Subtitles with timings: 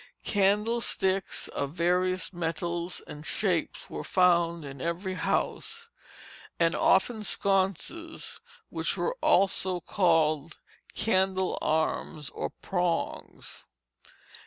[0.23, 5.89] Candle sticks of various metals and shapes were found in every house;
[6.59, 8.41] and often sconces,
[8.71, 10.57] which were also called
[10.95, 13.67] candle arms, or prongs.